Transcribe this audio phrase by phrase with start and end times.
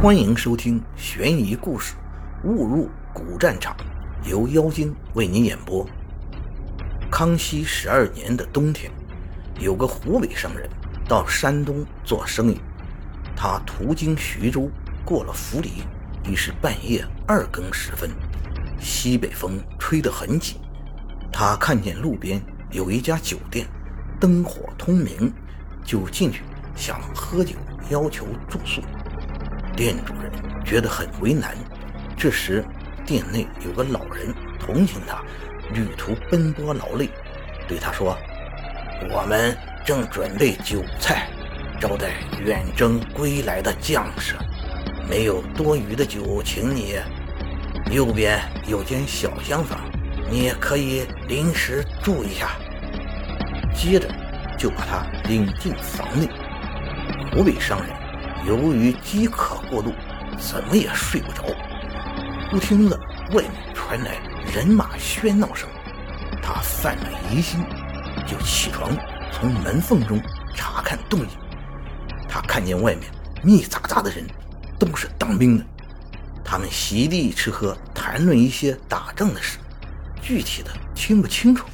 [0.00, 1.96] 欢迎收听悬疑故事
[2.46, 3.76] 《误入古战场》，
[4.30, 5.84] 由妖精为您演播。
[7.10, 8.92] 康熙十二年的冬天，
[9.58, 10.70] 有个湖北商人
[11.08, 12.60] 到山东做生意，
[13.34, 14.70] 他途经徐州，
[15.04, 15.72] 过了涪陵，
[16.30, 18.08] 已是半夜二更时分，
[18.78, 20.60] 西北风吹得很紧。
[21.32, 22.40] 他看见路边
[22.70, 23.66] 有一家酒店，
[24.20, 25.32] 灯火通明，
[25.84, 26.44] 就进去
[26.76, 27.56] 想喝酒，
[27.90, 28.80] 要求住宿。
[29.78, 30.32] 店主人
[30.64, 31.56] 觉得很为难。
[32.16, 32.64] 这时，
[33.06, 35.22] 店内有个老人同情他，
[35.72, 37.08] 旅途奔波劳累，
[37.68, 38.18] 对他说
[39.14, 39.56] ：“我们
[39.86, 41.28] 正准备酒菜
[41.80, 42.08] 招待
[42.44, 44.34] 远征归来的将士，
[45.08, 46.96] 没有多余的酒请你。
[47.92, 49.78] 右边有间小厢房，
[50.28, 52.48] 你可以临时住一下。”
[53.72, 54.08] 接着
[54.58, 56.28] 就把他领进房内。
[57.30, 58.07] 湖北商人。
[58.48, 59.92] 由于饥渴过度，
[60.38, 61.44] 怎么也睡不着。
[62.50, 62.98] 忽听了
[63.34, 64.16] 外面传来
[64.54, 65.68] 人马喧闹声，
[66.42, 67.62] 他犯了疑心，
[68.26, 68.90] 就起床
[69.30, 70.18] 从门缝中
[70.56, 71.38] 查看动静。
[72.26, 73.02] 他看见外面
[73.42, 74.24] 密匝匝的人，
[74.78, 75.64] 都是当兵的，
[76.42, 79.58] 他们席地吃喝，谈论一些打仗的事，
[80.22, 81.66] 具体的听不清楚。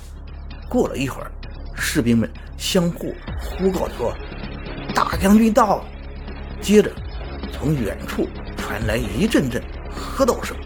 [0.69, 1.31] 过了一会儿，
[1.77, 4.13] 士兵们相互呼告说
[4.93, 5.85] ：“大将军到了。”
[6.61, 6.91] 接着，
[7.53, 10.57] 从远处传来一阵阵喝道声，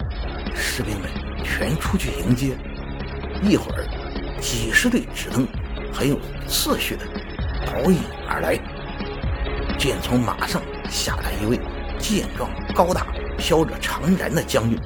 [0.54, 1.10] 士兵们
[1.44, 2.56] 全出去迎接。
[3.42, 3.84] 一会儿，
[4.40, 5.46] 几十对纸灯
[5.92, 7.04] 很有次序的
[7.66, 8.56] 导引而来，
[9.76, 11.58] 见从马上下来一位
[11.98, 14.78] 健壮高大、飘着长髯的将军，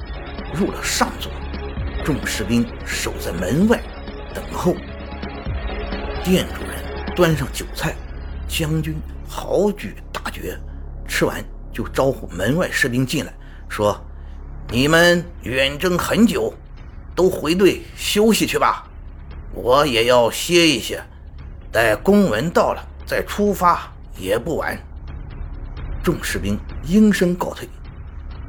[0.53, 1.31] 入了上座。
[2.03, 3.81] 众士兵守在门外
[4.33, 4.75] 等候。
[6.23, 7.95] 店主人端上酒菜，
[8.47, 8.95] 将军
[9.27, 10.57] 豪举大爵。
[11.13, 13.31] 吃完就招呼门外士兵进来，
[13.69, 14.03] 说
[14.73, 16.51] ：“你们远征很久，
[17.13, 18.83] 都回队休息去吧。
[19.53, 21.03] 我也要歇一歇，
[21.71, 24.75] 待公文到了再出发也不晚。”
[26.03, 26.57] 众士兵
[26.87, 27.69] 应声告退。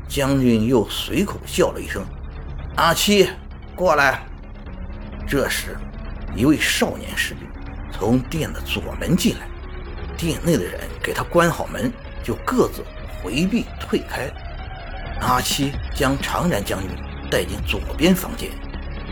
[0.09, 2.03] 将军又随口叫了一声
[2.77, 3.29] ：“阿七，
[3.77, 4.23] 过来。”
[5.29, 5.77] 这时，
[6.35, 7.47] 一位少年士兵
[7.93, 9.47] 从店的左门进来，
[10.17, 11.93] 店内的人给他关好门。
[12.25, 12.83] 就各自
[13.23, 14.29] 回避退开。
[15.21, 16.91] 阿七将常然将军
[17.31, 18.51] 带进左边房间，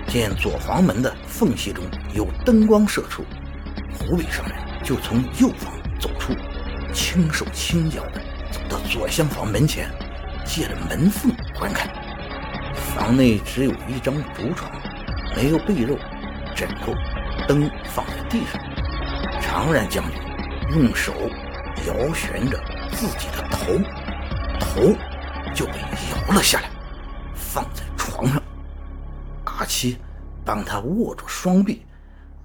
[0.09, 3.25] 见左房门的缝隙中有灯光射出，
[3.93, 6.34] 湖北商人就从右方走出，
[6.93, 8.21] 轻手轻脚地
[8.51, 9.89] 走到左厢房门前，
[10.45, 11.89] 借着门缝观看。
[12.75, 14.71] 房内只有一张竹床，
[15.37, 15.97] 没有被褥、
[16.55, 16.93] 枕头，
[17.47, 18.61] 灯放在地上。
[19.41, 21.12] 常然将军用手
[21.87, 22.59] 摇旋着。
[22.92, 23.78] 自己的头，
[24.60, 24.97] 头
[25.54, 25.72] 就被
[26.10, 26.70] 摇了下来，
[27.34, 28.42] 放在床上。
[29.44, 29.98] 阿七
[30.44, 31.84] 帮他握住双臂，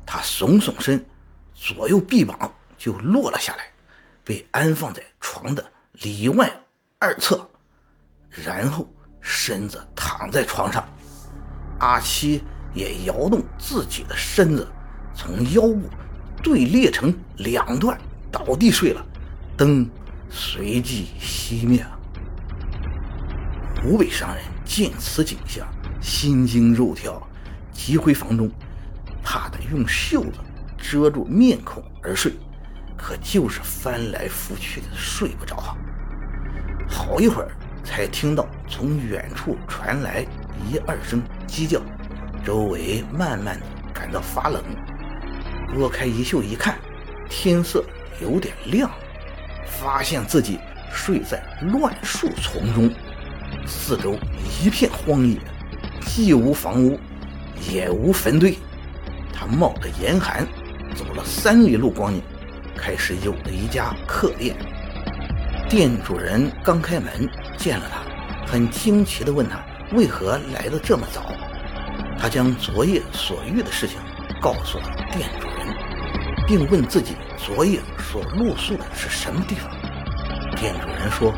[0.05, 1.05] 他耸耸身，
[1.53, 3.65] 左右臂膀就落了下来，
[4.23, 5.63] 被安放在床的
[5.93, 6.51] 里外
[6.99, 7.47] 二侧，
[8.29, 8.87] 然后
[9.21, 10.83] 身子躺在床上。
[11.79, 12.43] 阿七
[12.73, 14.67] 也摇动自己的身子，
[15.13, 15.81] 从腰部
[16.41, 17.99] 对裂成两段，
[18.31, 19.05] 倒地睡了。
[19.55, 19.87] 灯。
[20.29, 21.85] 随即熄灭。
[23.81, 25.67] 湖北商人见此景象，
[26.01, 27.21] 心惊肉跳，
[27.71, 28.49] 急回房中，
[29.23, 30.39] 怕得用袖子
[30.77, 32.33] 遮住面孔而睡，
[32.97, 35.77] 可就是翻来覆去的睡不着。
[36.89, 37.51] 好一会儿，
[37.83, 40.25] 才听到从远处传来
[40.69, 41.79] 一二声鸡叫，
[42.43, 44.63] 周围慢慢的感到发冷。
[45.73, 46.77] 拨开衣袖一看，
[47.29, 47.85] 天色
[48.21, 48.89] 有点亮。
[49.67, 50.59] 发现自己
[50.91, 52.91] 睡在乱树丛中，
[53.65, 54.17] 四周
[54.61, 55.37] 一片荒野，
[56.01, 56.99] 既无房屋，
[57.69, 58.57] 也无坟堆。
[59.31, 60.47] 他冒着严寒，
[60.95, 62.21] 走了三里路光景，
[62.75, 64.55] 开始有了一家客店。
[65.69, 69.63] 店主人刚开门见了他，很惊奇地问他
[69.95, 71.31] 为何来的这么早。
[72.17, 73.97] 他将昨夜所遇的事情
[74.41, 75.46] 告诉了店主，
[76.47, 77.15] 并问自己。
[77.37, 79.69] 昨夜所露宿的是什么地方？
[80.55, 81.33] 店主人说：“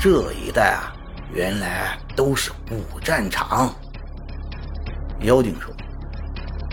[0.00, 0.94] 这一带啊，
[1.34, 3.74] 原来都是古战场。”
[5.20, 5.74] 妖精说：“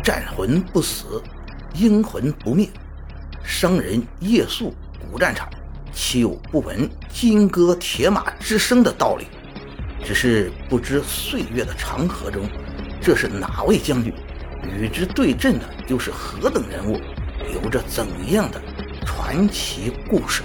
[0.04, 1.22] 战魂不死，
[1.74, 2.70] 阴魂不灭。
[3.44, 4.74] 商人夜宿
[5.12, 5.50] 古战场，
[5.92, 9.28] 岂有不闻金戈铁马之声的道理？
[10.04, 12.50] 只是不知岁月的长河中，
[13.02, 14.14] 这是哪位将军？
[14.80, 17.00] 与之对阵的又是何等人物？”
[17.52, 18.62] 有着怎样的
[19.06, 20.44] 传奇故事？